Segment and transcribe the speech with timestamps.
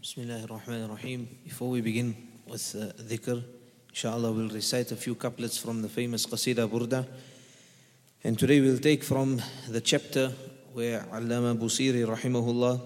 [0.00, 1.28] Bismillah ar-Rahman ar-Rahim.
[1.42, 2.14] Before we begin
[2.46, 3.42] with uh, dhikr,
[3.88, 7.04] inshallah we'll recite a few couplets from the famous Qasida Burda.
[8.22, 10.32] And today we'll take from the chapter
[10.72, 12.80] where Allama Busiri rahimahullah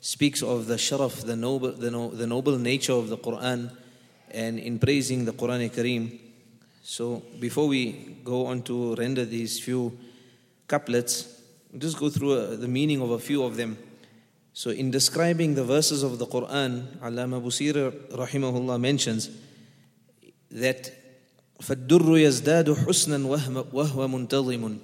[0.00, 3.74] speaks of the sharaf, the noble, the, no, the noble nature of the Quran
[4.30, 6.20] and in praising the Quran Kareem.
[6.82, 9.96] So before we go on to render these few
[10.68, 11.40] couplets,
[11.78, 13.78] just go through uh, the meaning of a few of them.
[14.53, 19.29] So, in describing the verses of the Quran, Allama Busir rahimahullah mentions
[20.49, 20.91] that
[21.61, 24.79] فَالدُّرُّ يَزْدَادُ حُسْنًا وَهُوَ مُنْتَظِمٌ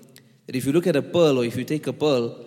[0.48, 2.38] That if you look at a pearl or if you take a pearl,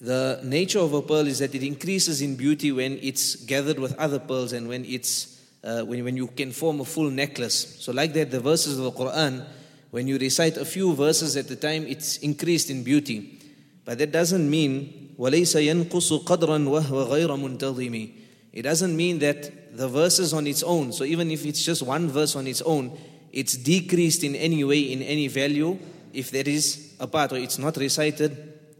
[0.00, 3.96] the nature of a pearl is that it increases in beauty when it's gathered with
[3.98, 7.76] other pearls and when it's uh, when, when you can form a full necklace.
[7.80, 9.44] So, like that, the verses of the Quran,
[9.90, 13.40] when you recite a few verses at a time, it's increased in beauty.
[13.84, 18.08] But that doesn't mean وليس ينقص قدرا وهو غير منتظم
[18.52, 22.08] It doesn't mean that the verses on its own, so even if it's just one
[22.08, 22.96] verse on its own,
[23.32, 25.78] it's decreased in any way, in any value,
[26.12, 28.36] if there is a part or it's not recited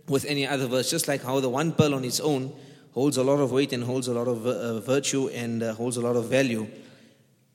[0.08, 0.91] with any other verse.
[0.91, 2.52] Just like how the one pearl on its own
[2.92, 5.97] holds a lot of weight and holds a lot of uh, virtue and uh, holds
[5.97, 6.66] a lot of value.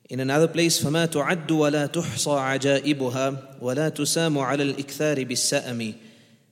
[0.10, 5.94] In another place, فما تعد ولا تحصى عجائبها ولا تسام على الإكثار بالسأم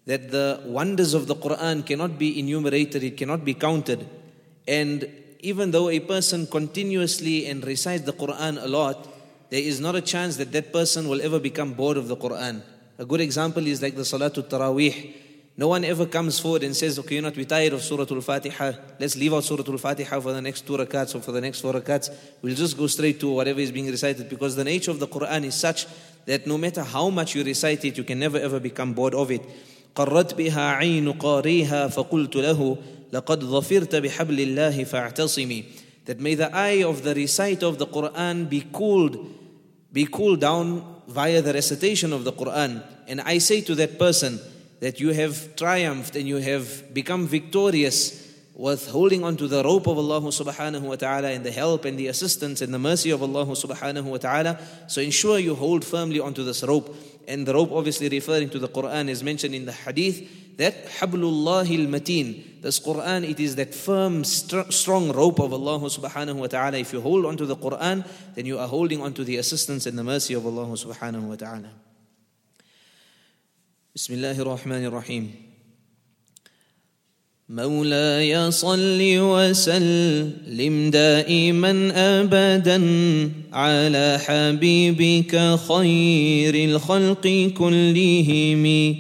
[0.07, 4.09] that the wonders of the Quran cannot be enumerated, it cannot be counted.
[4.67, 5.09] And
[5.41, 9.09] even though a person continuously and recites the Quran a lot,
[9.51, 12.63] there is not a chance that that person will ever become bored of the Quran.
[12.99, 15.15] A good example is like the Salatul Taraweeh.
[15.59, 18.73] No one ever comes forward and says, okay, you're not, we're tired of Surah Al-Fatiha.
[19.01, 21.73] Let's leave out Surah Al-Fatiha for the next two rakats or for the next four
[21.73, 22.15] rakats.
[22.43, 25.45] We'll just go straight to whatever is being recited because the nature of the Quran
[25.45, 25.87] is such
[26.27, 29.31] that no matter how much you recite it, you can never ever become bored of
[29.31, 29.43] it.
[29.97, 32.77] قرت بها عين قاريها فقلت له
[33.13, 35.65] لقد ظفرت بحبل الله فاعتصمي
[36.05, 39.19] that may the eye of the recite of the Quran be cooled
[39.93, 44.39] be cooled down via the recitation of the Quran and I say to that person
[44.81, 49.87] that you have triumphed and you have become victorious with holding on to the rope
[49.87, 53.23] of Allah subhanahu wa ta'ala and the help and the assistance and the mercy of
[53.23, 54.59] Allah subhanahu wa ta'ala.
[54.87, 56.97] So ensure you hold firmly onto this rope.
[57.29, 61.69] And the rope obviously referring to the Quran is mentioned in the hadith that Hablullah
[61.69, 62.63] al-Mateen.
[62.63, 66.79] This Quran, it is that firm, strong rope of Allah subhanahu wa ta'ala.
[66.79, 70.05] If you hold onto the Quran, then you are holding onto the assistance and the
[70.05, 71.71] mercy of Allah subhanahu wa ta'ala.
[73.97, 75.46] Bismillahir Rahmanir Rahim.
[77.49, 82.83] مولاي صل وسلم دائما أبدا
[83.53, 88.95] على حبيبك خير الخلق كلهم.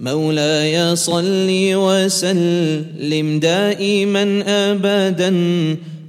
[0.00, 5.34] مولاي صل وسلم دائما أبدا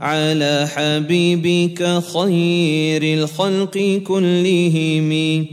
[0.01, 5.45] على حبيبك خير الخلق كلهم.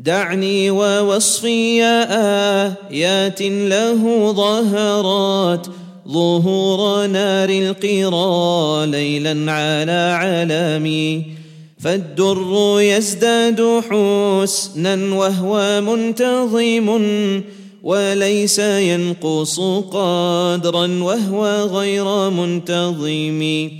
[0.00, 5.66] دعني ووصفي آيات له ظهرات.
[6.08, 11.24] ظهور نار القرى ليلا على علامي
[11.78, 16.88] فالدر يزداد حسنا وهو منتظم
[17.82, 23.70] وليس ينقص قدرا وهو غير منتظم.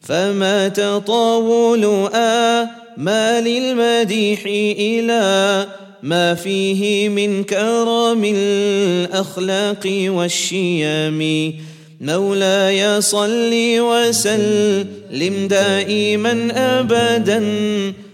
[0.00, 4.42] فما تطاول آه ما للمديح
[4.78, 5.66] إلى
[6.02, 11.52] ما فيه من كرم الأخلاق والشيم
[12.00, 17.44] مولاي صل وسلم دائما أبدا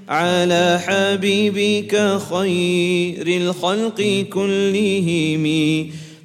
[0.08, 5.44] على حبيبك خير الخلق كلهم.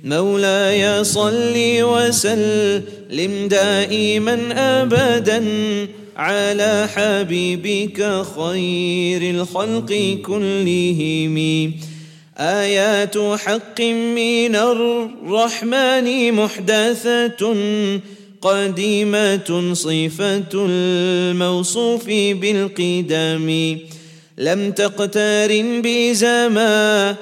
[0.03, 5.44] مولاي صل وسلم دائما أبدا
[6.19, 11.38] على حبيبك خير الخلق كلهم.
[12.38, 17.56] آيات حق من الرحمن محدثة
[18.41, 23.78] قديمة صفة الموصوف بالقدم.
[24.38, 27.16] لم تقترن بزمان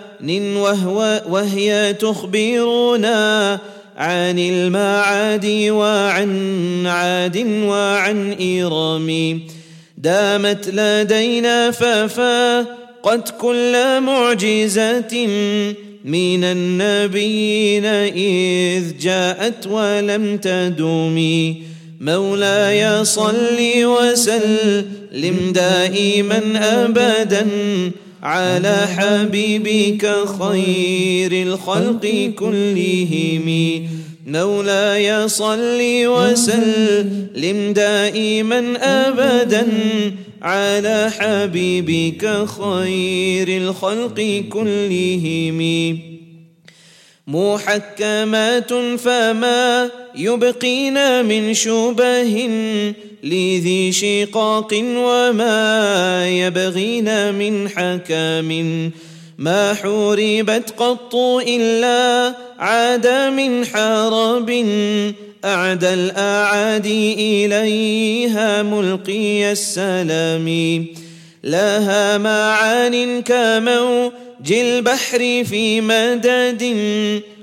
[0.57, 3.59] وهو وهي تخبرنا
[3.97, 9.41] عن المعاد وعن عاد وعن إرم
[9.97, 15.27] دامت لدينا ففاقت كل معجزة
[16.05, 21.17] من النبيين إذ جاءت ولم تدوم.
[22.01, 27.47] مولاي صل وسلم دائما أبدا.
[28.23, 33.47] على حبيبك خير الخلق كلهم.
[34.27, 39.67] مولاي صل وسلم دائما ابدا
[40.41, 45.59] على حبيبك خير الخلق كلهم.
[47.27, 52.49] محكمات فما يبقين من شبه
[53.23, 58.91] لذي شقاق وما يبغين من حكام.
[59.37, 61.15] ما حوربت قط
[61.47, 64.49] إلا عاد من حرب
[65.45, 70.85] أعدى الأعادي إليها ملقي السلام.
[71.43, 73.23] لها معان
[74.37, 76.63] كموج البحر في مدد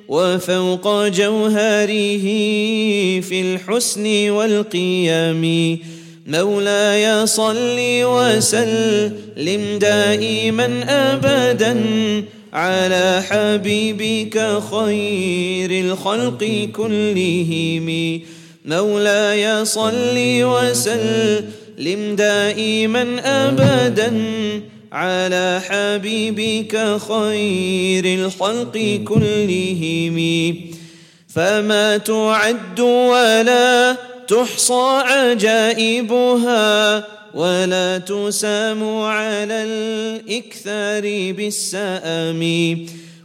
[0.08, 2.26] وفوق جوهره
[3.20, 5.78] في الحسن والقيم
[6.26, 11.82] مولاي صل وسلم دائما ابدا
[12.52, 18.20] على حبيبك خير الخلق كلهم.
[18.64, 24.10] مولاي صل وسلم دائما ابدا
[24.94, 30.18] على حبيبك خير الخلق كلهم.
[31.34, 33.96] فما تعد ولا
[34.28, 37.04] تحصى عجائبها
[37.34, 42.42] ولا تسام على الإكثار بالسأم.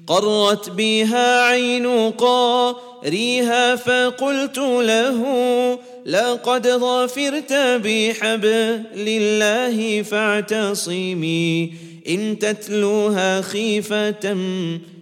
[0.07, 5.19] قرت بها عين قاريها فقلت له
[6.09, 11.73] لقد ظفرت بحبل الله فاعتصمي
[12.09, 14.33] إن تتلوها خيفة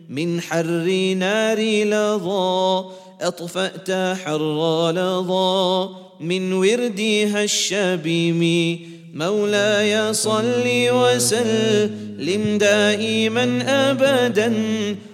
[0.10, 2.86] من حر نار لظى
[3.22, 5.90] أطفأت حر لظى
[6.20, 8.80] من وردها الشبيم.
[9.14, 14.54] مولاي صل وسلم دائما أبدا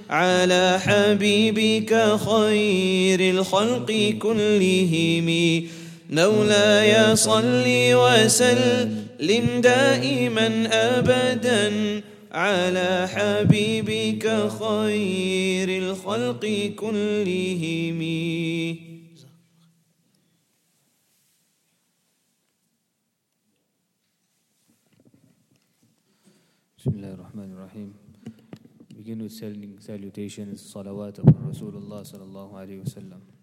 [0.10, 5.30] على حبيبك خير الخلق كلهم.
[6.14, 7.66] مولاي صل
[8.04, 10.48] وسلم دائما
[10.98, 12.02] أبدا
[12.32, 14.26] على حبيبك
[14.62, 16.44] خير الخلق
[16.78, 18.00] كلهم
[26.78, 27.90] بسم الله الرحمن الرحيم
[29.04, 33.43] Begin with sending salutations, salawat upon Rasulullah sallallahu alayhi wa sallam.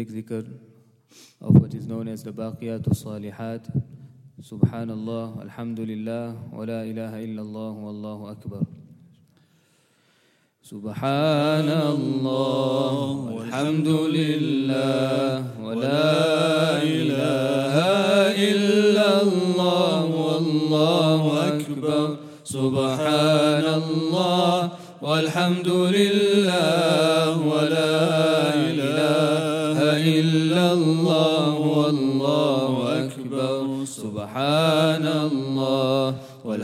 [0.00, 0.44] make dhikr
[1.42, 3.68] of what is known as the Baqiyat Salihat
[4.40, 8.64] Subhanallah, Alhamdulillah, wa la ilaha illallah, wallahu akbar
[10.70, 13.02] سبحان الله
[13.34, 17.74] والحمد لله ولا إله
[18.38, 22.16] إلا الله والله أكبر
[25.90, 26.29] لله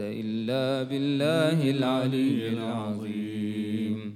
[0.00, 4.14] إلا بالله العلي العظيم.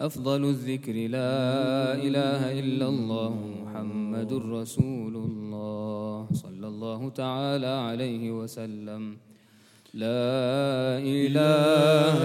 [0.00, 9.16] أفضل الذكر لا إله إلا الله محمد رسول الله صلى الله تعالى عليه وسلم.
[9.94, 12.20] لا إله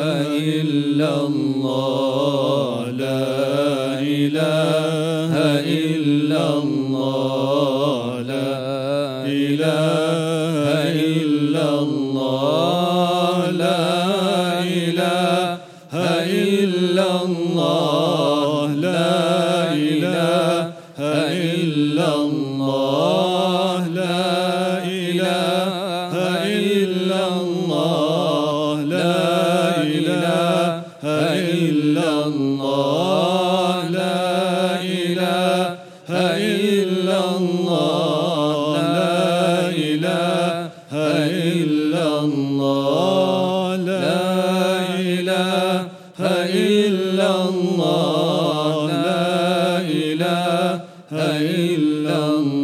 [0.62, 3.29] إلا الله لا
[4.01, 6.78] إله إلا الله.
[49.89, 50.81] إله
[51.12, 52.59] إلا الله.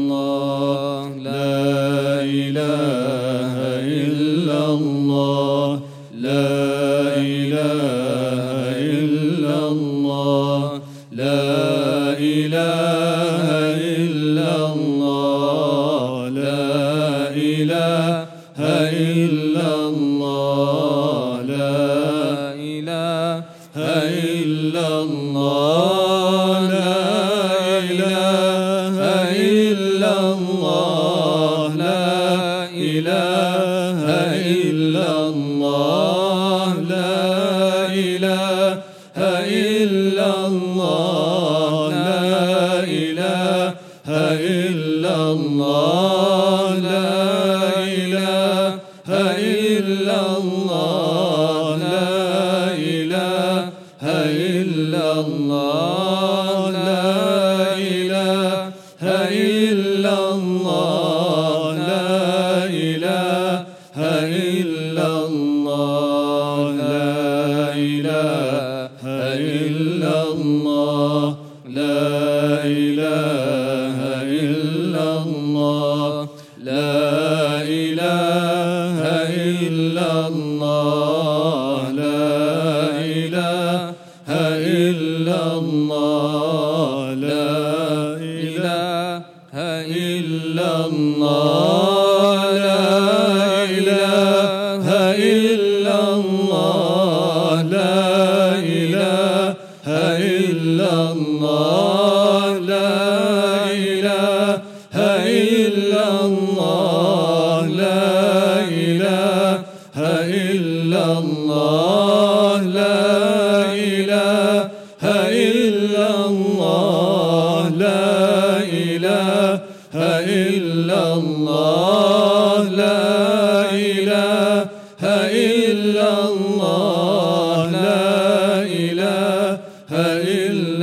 [86.27, 86.64] Oh.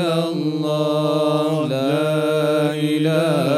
[0.02, 1.68] الله.
[1.68, 3.51] لا إله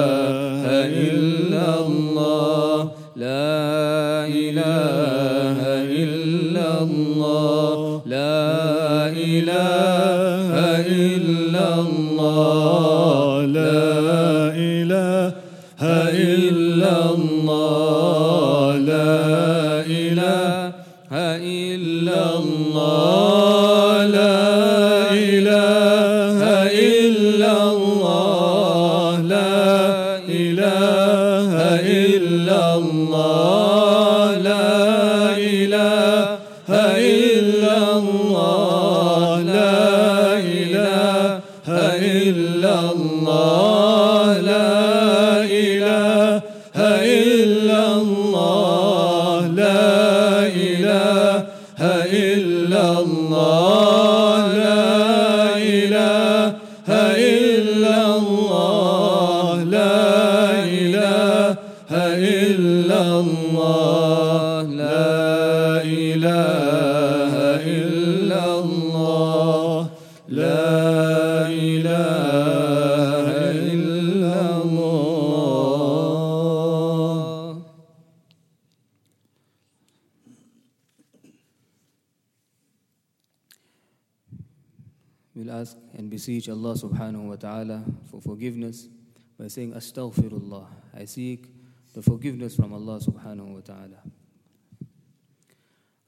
[41.69, 43.64] إلا الله
[85.61, 88.89] ask and beseech Allah subhanahu wa ta'ala for forgiveness
[89.39, 90.67] by saying Astaghfirullah.
[90.97, 91.47] I seek
[91.95, 94.01] the forgiveness from Allah subhanahu wa ta'ala.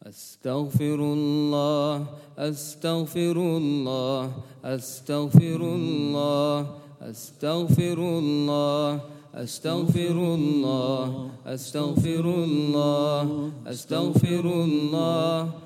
[0.07, 2.07] أستغفر الله
[2.39, 4.33] أستغفر الله
[4.65, 9.01] أستغفر الله أستغفر الله
[9.35, 15.66] أستغفر الله أستغفر الله أستغفر الله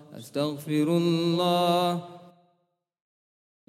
[0.11, 2.03] أستغفر الله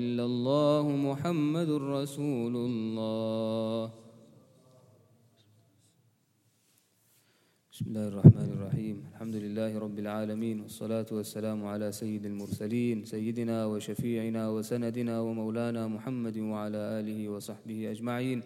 [0.00, 3.90] إلا الله محمد رسول الله.
[7.70, 8.96] بسم الله الرحمن الرحيم.
[9.14, 16.81] الحمد لله رب العالمين والصلاة والسلام على سيد المرسلين سيدنا وشفيعنا وسندنا ومولانا محمد وعلى
[16.98, 18.42] آله وصحبه أجمعين.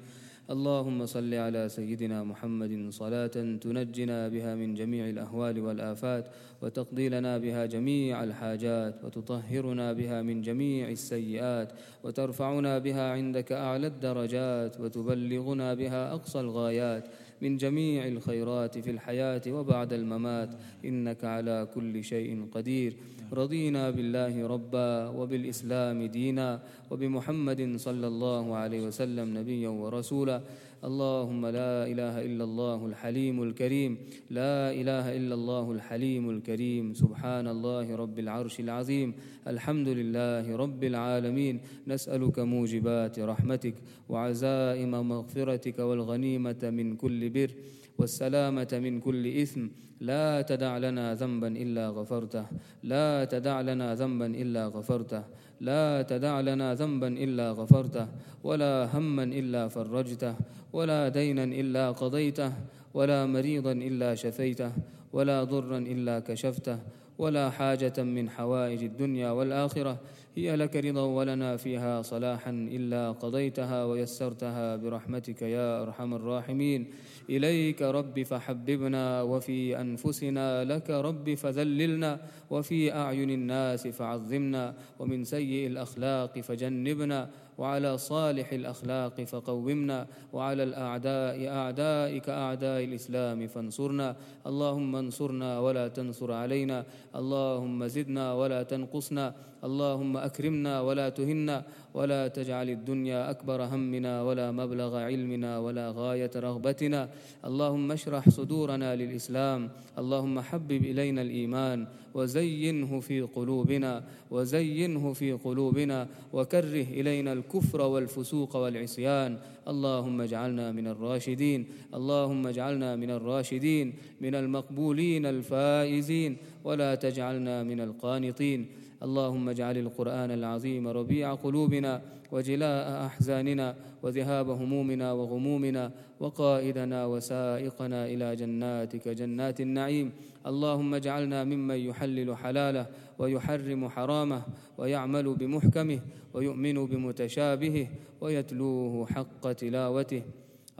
[0.50, 3.26] اللهم صل على سيدنا محمد صلاة
[3.60, 6.24] تنجنا بها من جميع الأهوال والآفات
[6.62, 11.72] وتقضي لنا بها جميع الحاجات وتطهرنا بها من جميع السيئات
[12.04, 17.04] وترفعنا بها عندك أعلى الدرجات وتبلغنا بها أقصى الغايات.
[17.42, 20.50] من جميع الخيرات في الحياة وبعد الممات.
[20.84, 22.96] إنك على كل شيء قدير.
[23.32, 30.40] رضينا بالله ربا وبالإسلام دينا وبمحمد صلى الله عليه وسلم نبيا ورسولا.
[30.84, 33.98] اللهم لا إله إلا الله الحليم الكريم.
[34.30, 36.94] لا إله إلا الله الحليم الكريم.
[36.94, 39.14] سبحان الله رب العرش العظيم.
[39.48, 41.60] الحمد لله رب العالمين.
[41.88, 43.74] نسألك موجبات رحمتك
[44.08, 47.50] وعزائم مغفرتك والغنيمة من كل بر.
[47.98, 49.68] والسلامة من كل إثم.
[50.00, 52.46] لا تدع لنا ذنبا إلا غفرته.
[52.82, 55.22] لا تدع لنا ذنبا إلا غفرته.
[55.60, 58.06] لا تدع لنا ذنبا إلا غفرته.
[58.44, 60.34] ولا هما إلا فرجته.
[60.72, 62.52] ولا دينا إلا قضيته.
[62.94, 64.72] ولا مريضا إلا شفيته.
[65.12, 66.78] ولا ضرا إلا كشفته.
[67.18, 69.98] ولا حاجة من حوائج الدنيا والآخرة.
[70.36, 76.90] هي لك رضا ولنا فيها صلاحا إلا قضيتها ويسرتها برحمتك يا أرحم الراحمين.
[77.30, 86.40] إليك رب فحببنا وفي أنفسنا لك رب فذللنا وفي أعين الناس فعظمنا ومن سيء الأخلاق
[86.40, 94.16] فجنبنا وعلى صالح الأخلاق فقومنا وعلى الأعداء أعدائك أعداء الإسلام فانصرنا.
[94.46, 96.84] اللهم انصرنا ولا تنصر علينا.
[97.16, 99.34] اللهم زدنا ولا تنقصنا.
[99.64, 101.64] اللهم أكرمنا ولا تهنا.
[101.94, 107.08] ولا تجعل الدنيا أكبر همنا ولا مبلغ علمنا ولا غاية رغبتنا.
[107.44, 109.70] اللهم اشرح صدورنا للإسلام.
[109.98, 111.86] اللهم حبب إلينا الإيمان.
[112.16, 119.38] وزينه في قلوبنا وزينه في قلوبنا وكره إلينا الكفر والفسوق والعصيان.
[119.68, 128.66] اللهم اجعلنا من الراشدين اللهم اجعلنا من الراشدين من المقبولين الفائزين ولا تجعلنا من القانطين.
[129.02, 139.08] اللهم اجعل القرآن العظيم ربيع قلوبنا وجلاء أحزاننا وذهاب همومنا وغمومنا وقائدنا وسائقنا إلى جناتك
[139.08, 140.12] جنات النعيم.
[140.46, 142.86] اللهم اجعلنا ممن يحلل حلاله
[143.18, 144.42] ويحرم حرامه
[144.78, 146.00] ويعمل بمحكمه
[146.34, 147.86] ويؤمن بمتشابهه
[148.20, 150.22] ويتلوه حق تلاوته.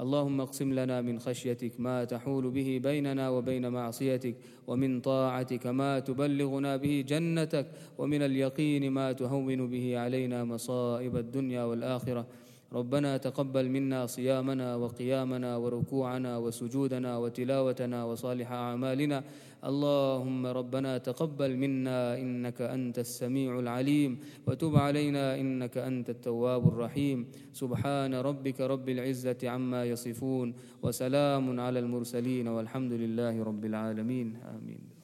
[0.00, 4.34] اللهم اقسم لنا من خشيتك ما تحول به بيننا وبين معصيتك
[4.66, 7.66] ومن طاعتك ما تبلغنا به جنتك
[7.98, 12.26] ومن اليقين ما تهون به علينا مصائب الدنيا والآخرة.
[12.72, 19.24] ربنا تقبل منا صيامنا وقيامنا وركوعنا وسجودنا وتلاوتنا وصالح أعمالنا.
[19.64, 24.18] اللهم ربنا تقبل منا إنك أنت السميع العليم.
[24.46, 27.26] وتب علينا إنك أنت التواب الرحيم.
[27.52, 30.54] سبحان ربك رب العزة عما يصفون.
[30.82, 34.36] وسلام على المرسلين والحمد لله رب العالمين.
[34.42, 34.95] آمين.